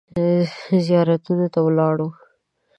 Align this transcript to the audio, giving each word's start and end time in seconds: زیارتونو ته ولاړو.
زیارتونو 0.85 1.45
ته 1.53 1.59
ولاړو. 1.65 2.07